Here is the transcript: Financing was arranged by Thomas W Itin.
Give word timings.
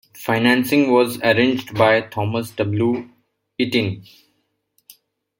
Financing 0.17 0.91
was 0.91 1.19
arranged 1.21 1.77
by 1.77 2.01
Thomas 2.01 2.49
W 2.49 3.07
Itin. 3.59 4.03